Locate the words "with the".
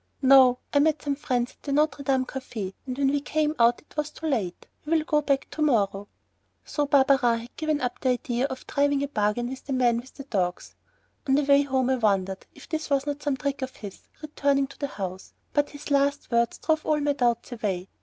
9.49-9.73, 9.99-10.23